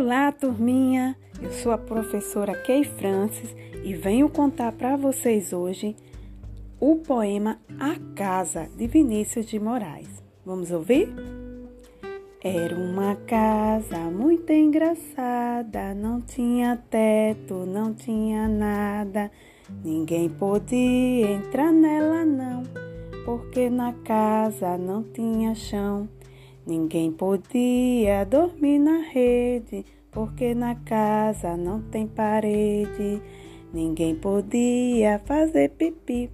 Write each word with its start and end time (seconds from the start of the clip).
Olá, 0.00 0.32
turminha! 0.32 1.14
Eu 1.42 1.52
sou 1.52 1.70
a 1.70 1.76
professora 1.76 2.54
Kay 2.54 2.84
Francis 2.84 3.54
e 3.84 3.92
venho 3.92 4.30
contar 4.30 4.72
para 4.72 4.96
vocês 4.96 5.52
hoje 5.52 5.94
o 6.80 6.96
poema 6.96 7.58
A 7.78 7.96
Casa 8.16 8.66
de 8.78 8.86
Vinícius 8.86 9.44
de 9.44 9.60
Moraes. 9.60 10.08
Vamos 10.42 10.70
ouvir? 10.70 11.06
Era 12.42 12.74
uma 12.74 13.14
casa 13.14 13.98
muito 14.10 14.50
engraçada, 14.50 15.92
não 15.92 16.22
tinha 16.22 16.78
teto, 16.88 17.66
não 17.66 17.92
tinha 17.92 18.48
nada. 18.48 19.30
Ninguém 19.84 20.30
podia 20.30 21.30
entrar 21.30 21.70
nela, 21.70 22.24
não, 22.24 22.62
porque 23.26 23.68
na 23.68 23.92
casa 23.92 24.78
não 24.78 25.02
tinha 25.02 25.54
chão. 25.54 26.08
Ninguém 26.66 27.10
podia 27.10 28.24
dormir 28.24 28.78
na 28.78 28.98
rede, 28.98 29.84
porque 30.10 30.54
na 30.54 30.74
casa 30.74 31.56
não 31.56 31.80
tem 31.80 32.06
parede. 32.06 33.22
Ninguém 33.72 34.14
podia 34.14 35.20
fazer 35.24 35.70
pipi, 35.70 36.30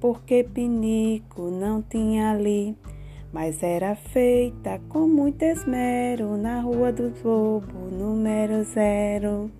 porque 0.00 0.42
pinico 0.42 1.50
não 1.50 1.82
tinha 1.82 2.30
ali. 2.30 2.76
Mas 3.32 3.62
era 3.62 3.94
feita 3.94 4.80
com 4.88 5.06
muito 5.06 5.42
esmero 5.42 6.36
na 6.36 6.60
Rua 6.60 6.90
do 6.90 7.12
Lobo, 7.22 7.78
número 7.92 8.64
zero. 8.64 9.50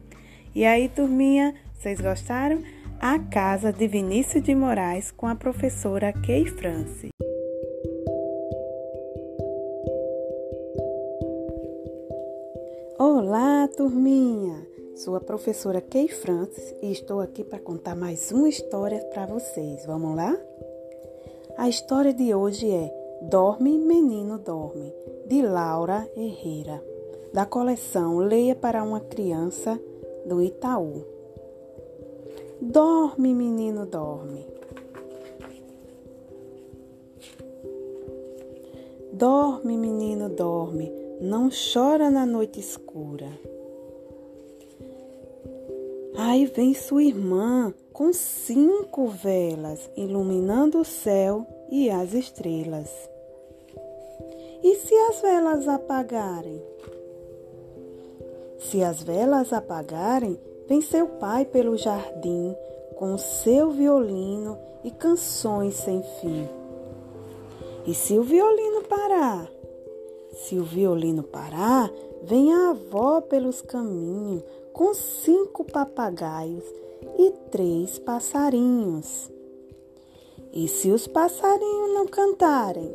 E 0.52 0.64
aí, 0.64 0.88
turminha, 0.88 1.54
vocês 1.74 2.00
gostaram? 2.00 2.60
A 3.00 3.18
Casa 3.18 3.72
de 3.72 3.86
Vinícius 3.86 4.42
de 4.42 4.54
Moraes 4.54 5.12
com 5.12 5.28
a 5.28 5.36
professora 5.36 6.12
Kay 6.12 6.46
France. 6.46 7.09
Sou 15.10 15.16
a 15.16 15.20
professora 15.20 15.80
Kay 15.80 16.06
Francis 16.06 16.72
e 16.80 16.92
estou 16.92 17.18
aqui 17.18 17.42
para 17.42 17.58
contar 17.58 17.96
mais 17.96 18.30
uma 18.30 18.48
história 18.48 19.00
para 19.06 19.26
vocês. 19.26 19.84
Vamos 19.84 20.14
lá? 20.14 20.38
A 21.58 21.68
história 21.68 22.14
de 22.14 22.32
hoje 22.32 22.70
é 22.70 23.18
Dorme, 23.22 23.76
Menino 23.76 24.38
Dorme, 24.38 24.94
de 25.26 25.42
Laura 25.42 26.08
Herrera, 26.16 26.80
da 27.34 27.44
coleção 27.44 28.18
Leia 28.18 28.54
para 28.54 28.84
uma 28.84 29.00
Criança, 29.00 29.80
do 30.24 30.40
Itaú. 30.40 31.04
Dorme, 32.60 33.34
menino, 33.34 33.86
dorme. 33.86 34.46
Dorme, 39.12 39.76
menino, 39.76 40.28
dorme 40.28 41.00
não 41.20 41.50
chora 41.50 42.10
na 42.10 42.24
noite 42.24 42.58
escura. 42.58 43.28
Aí 46.22 46.44
vem 46.44 46.74
sua 46.74 47.02
irmã 47.02 47.72
com 47.94 48.12
cinco 48.12 49.06
velas 49.06 49.90
iluminando 49.96 50.78
o 50.78 50.84
céu 50.84 51.46
e 51.70 51.88
as 51.88 52.12
estrelas. 52.12 52.90
E 54.62 54.74
se 54.74 54.94
as 54.94 55.22
velas 55.22 55.66
apagarem? 55.66 56.62
Se 58.58 58.84
as 58.84 59.02
velas 59.02 59.50
apagarem, 59.50 60.38
vem 60.68 60.82
seu 60.82 61.06
pai 61.06 61.46
pelo 61.46 61.78
jardim 61.78 62.54
com 62.96 63.16
seu 63.16 63.70
violino 63.70 64.58
e 64.84 64.90
canções 64.90 65.74
sem 65.74 66.02
fim. 66.20 66.46
E 67.86 67.94
se 67.94 68.18
o 68.18 68.22
violino 68.22 68.82
parar? 68.82 69.50
Se 70.34 70.58
o 70.58 70.64
violino 70.64 71.22
parar, 71.22 71.90
vem 72.22 72.52
a 72.52 72.70
avó 72.70 73.20
pelos 73.20 73.62
caminhos 73.62 74.42
com 74.72 74.94
cinco 74.94 75.64
papagaios 75.64 76.64
e 77.18 77.30
três 77.50 77.98
passarinhos. 77.98 79.30
E 80.52 80.66
se 80.68 80.90
os 80.90 81.06
passarinhos 81.06 81.94
não 81.94 82.06
cantarem? 82.06 82.94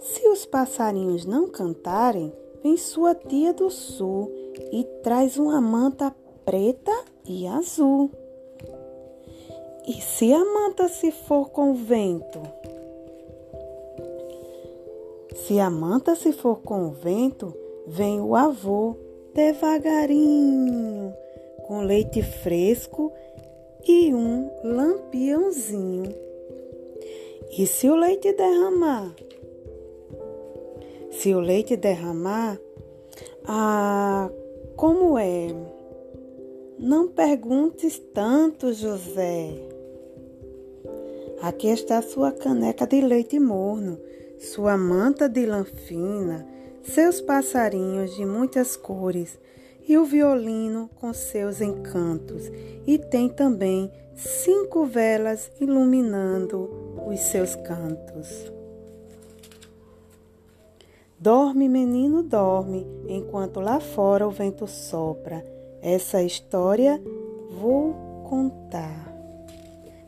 Se 0.00 0.28
os 0.28 0.44
passarinhos 0.44 1.24
não 1.24 1.48
cantarem, 1.48 2.32
vem 2.62 2.76
sua 2.76 3.14
tia 3.14 3.52
do 3.52 3.70
sul 3.70 4.30
e 4.72 4.84
traz 5.02 5.36
uma 5.36 5.60
manta 5.60 6.14
preta 6.44 6.92
e 7.24 7.46
azul. 7.46 8.10
E 9.86 10.00
se 10.00 10.32
a 10.32 10.44
manta 10.44 10.88
se 10.88 11.10
for 11.10 11.50
com 11.50 11.70
o 11.70 11.74
vento? 11.74 12.40
Se 15.44 15.60
a 15.60 15.68
manta 15.68 16.14
se 16.14 16.32
for 16.32 16.62
com 16.62 16.86
o 16.86 16.90
vento, 16.90 17.54
vem 17.86 18.20
o 18.20 18.34
avô 18.34 18.96
devagarinho, 19.34 21.12
com 21.66 21.82
leite 21.82 22.22
fresco 22.22 23.12
e 23.86 24.14
um 24.14 24.50
lampiãozinho. 24.64 26.12
E 27.56 27.66
se 27.66 27.88
o 27.88 27.94
leite 27.94 28.32
derramar? 28.32 29.14
Se 31.12 31.34
o 31.34 31.40
leite 31.40 31.76
derramar, 31.76 32.58
ah, 33.44 34.30
como 34.74 35.18
é? 35.18 35.48
Não 36.78 37.08
perguntes 37.08 37.98
tanto, 38.12 38.72
José. 38.72 39.52
Aqui 41.42 41.68
está 41.68 42.00
sua 42.00 42.32
caneca 42.32 42.86
de 42.86 43.00
leite 43.02 43.38
morno 43.38 44.00
sua 44.38 44.76
manta 44.76 45.28
de 45.28 45.46
lã 45.46 45.64
fina, 45.64 46.46
seus 46.82 47.20
passarinhos 47.20 48.14
de 48.14 48.24
muitas 48.24 48.76
cores 48.76 49.38
e 49.88 49.96
o 49.96 50.04
violino 50.04 50.90
com 50.96 51.12
seus 51.12 51.60
encantos, 51.60 52.50
e 52.86 52.98
tem 52.98 53.28
também 53.28 53.90
cinco 54.14 54.84
velas 54.84 55.50
iluminando 55.60 56.68
os 57.06 57.20
seus 57.20 57.54
cantos. 57.54 58.52
Dorme, 61.18 61.68
menino, 61.68 62.22
dorme, 62.22 62.86
enquanto 63.08 63.60
lá 63.60 63.80
fora 63.80 64.26
o 64.26 64.30
vento 64.30 64.66
sopra. 64.66 65.44
Essa 65.80 66.22
história 66.22 67.00
vou 67.60 67.94
contar. 68.28 69.05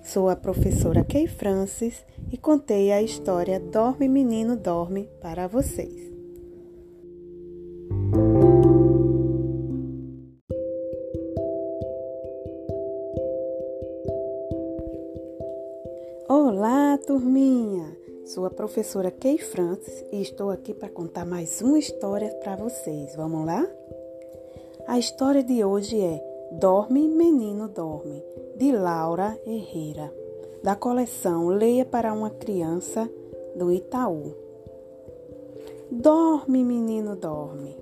Sou 0.08 0.30
a 0.30 0.34
professora 0.34 1.04
Kay 1.04 1.26
Francis 1.26 2.02
e 2.32 2.38
contei 2.38 2.90
a 2.90 3.02
história 3.02 3.60
Dorme 3.60 4.08
Menino 4.08 4.56
Dorme 4.56 5.06
para 5.20 5.46
vocês. 5.46 6.10
Olá, 16.26 16.96
turminha! 17.06 17.94
Sou 18.24 18.46
a 18.46 18.50
professora 18.50 19.10
Kay 19.10 19.36
Francis 19.36 20.06
e 20.10 20.22
estou 20.22 20.48
aqui 20.48 20.72
para 20.72 20.88
contar 20.88 21.26
mais 21.26 21.60
uma 21.60 21.78
história 21.78 22.30
para 22.42 22.56
vocês. 22.56 23.14
Vamos 23.14 23.44
lá? 23.44 23.62
A 24.86 24.98
história 24.98 25.44
de 25.44 25.62
hoje 25.62 26.00
é 26.00 26.27
Dorme, 26.52 27.06
Menino 27.06 27.68
Dorme, 27.68 28.22
de 28.56 28.72
Laura 28.72 29.38
Herrera, 29.46 30.12
da 30.62 30.74
coleção 30.74 31.48
Leia 31.48 31.84
para 31.84 32.12
uma 32.12 32.30
Criança, 32.30 33.08
do 33.54 33.70
Itaú. 33.70 34.34
Dorme, 35.90 36.64
menino, 36.64 37.14
dorme. 37.16 37.76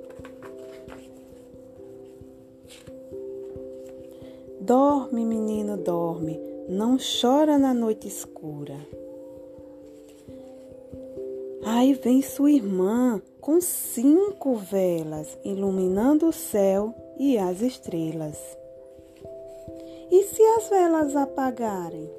Dorme, 4.60 5.24
menino, 5.24 5.76
dorme, 5.76 6.40
não 6.68 6.96
chora 6.98 7.56
na 7.58 7.72
noite 7.72 8.08
escura. 8.08 8.76
Aí 11.64 11.94
vem 11.94 12.20
sua 12.20 12.50
irmã 12.50 13.22
com 13.40 13.60
cinco 13.60 14.56
velas 14.56 15.38
iluminando 15.44 16.26
o 16.26 16.32
céu 16.32 16.92
e 17.18 17.38
as 17.38 17.60
estrelas. 17.60 18.38
E 20.10 20.22
se 20.24 20.42
as 20.42 20.68
velas 20.68 21.16
apagarem? 21.16 22.10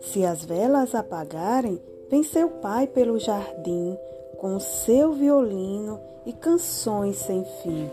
Se 0.00 0.24
as 0.24 0.44
velas 0.44 0.94
apagarem, 0.94 1.80
vem 2.08 2.22
seu 2.22 2.48
pai 2.48 2.86
pelo 2.86 3.18
jardim 3.18 3.96
com 4.38 4.58
seu 4.58 5.12
violino 5.12 6.00
e 6.24 6.32
canções 6.32 7.16
sem 7.16 7.44
fim. 7.62 7.90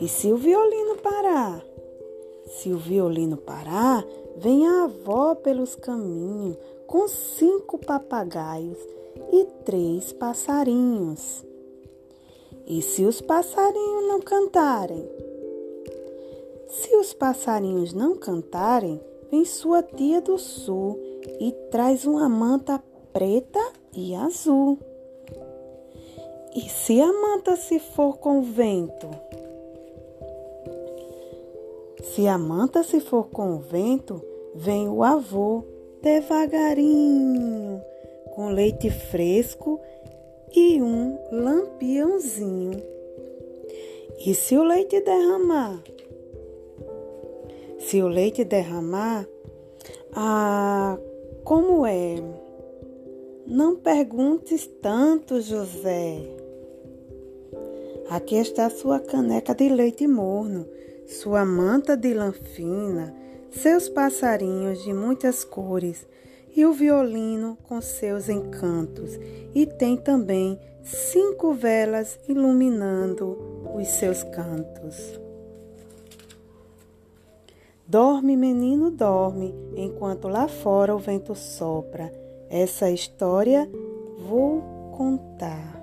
E 0.00 0.08
se 0.08 0.32
o 0.32 0.36
violino 0.36 0.96
parar? 0.96 1.62
Se 2.46 2.72
o 2.72 2.78
violino 2.78 3.36
parar, 3.36 4.04
vem 4.36 4.66
a 4.66 4.84
avó 4.84 5.34
pelos 5.34 5.76
caminhos 5.76 6.56
com 6.86 7.06
cinco 7.06 7.78
papagaios 7.78 8.78
e 9.32 9.44
três 9.64 10.12
passarinhos. 10.12 11.44
E 12.66 12.80
se 12.80 13.04
os 13.04 13.20
passarinhos 13.20 14.08
não 14.08 14.20
cantarem? 14.20 15.08
Se 16.68 16.96
os 16.96 17.12
passarinhos 17.12 17.92
não 17.92 18.16
cantarem, 18.16 19.00
vem 19.30 19.44
sua 19.44 19.82
tia 19.82 20.20
do 20.20 20.38
sul 20.38 20.98
e 21.40 21.52
traz 21.70 22.04
uma 22.04 22.28
manta 22.28 22.82
preta 23.12 23.60
e 23.94 24.14
azul. 24.14 24.78
E 26.54 26.68
se 26.68 27.00
a 27.00 27.12
manta 27.12 27.56
se 27.56 27.78
for 27.78 28.18
com 28.18 28.38
o 28.38 28.42
vento? 28.42 29.10
Se 32.02 32.26
a 32.26 32.36
manta 32.36 32.82
se 32.82 33.00
for 33.00 33.28
com 33.28 33.54
o 33.54 33.58
vento, 33.58 34.20
vem 34.54 34.88
o 34.88 35.02
avô 35.02 35.64
devagarinho, 36.02 37.80
com 38.34 38.48
leite 38.48 38.90
fresco 38.90 39.80
e 40.54 40.82
um 40.82 41.18
lampiãozinho. 41.30 42.82
E 44.24 44.34
se 44.34 44.56
o 44.56 44.62
leite 44.62 45.00
derramar? 45.00 45.82
Se 47.78 48.02
o 48.02 48.08
leite 48.08 48.44
derramar, 48.44 49.26
ah, 50.12 50.98
como 51.44 51.84
é? 51.84 52.16
Não 53.46 53.76
perguntes 53.76 54.66
tanto, 54.80 55.40
José. 55.40 56.22
Aqui 58.08 58.36
está 58.36 58.70
sua 58.70 59.00
caneca 59.00 59.54
de 59.54 59.68
leite 59.68 60.06
morno, 60.06 60.68
sua 61.06 61.44
manta 61.44 61.96
de 61.96 62.14
lã 62.14 62.30
fina, 62.30 63.14
seus 63.50 63.88
passarinhos 63.88 64.84
de 64.84 64.92
muitas 64.92 65.44
cores 65.44 66.06
e 66.54 66.64
o 66.66 66.72
violino 66.72 67.56
com 67.64 67.80
seus 67.80 68.28
encantos. 68.28 69.18
E 69.54 69.66
tem 69.66 69.96
também 69.96 70.58
cinco 70.82 71.52
velas 71.52 72.18
iluminando 72.28 73.36
os 73.74 73.88
seus 73.88 74.22
cantos. 74.22 75.20
Dorme, 77.86 78.36
menino, 78.36 78.90
dorme, 78.90 79.54
enquanto 79.76 80.28
lá 80.28 80.48
fora 80.48 80.94
o 80.94 80.98
vento 80.98 81.34
sopra. 81.34 82.12
Essa 82.48 82.90
história 82.90 83.68
vou 84.28 84.62
contar. 84.96 85.80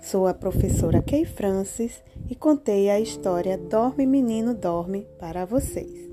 Sou 0.00 0.26
a 0.26 0.34
professora 0.34 1.02
Kay 1.02 1.24
Francis 1.24 2.02
e 2.28 2.34
contei 2.34 2.90
a 2.90 3.00
história 3.00 3.56
Dorme, 3.56 4.06
menino, 4.06 4.54
dorme 4.54 5.06
para 5.18 5.44
vocês. 5.44 6.03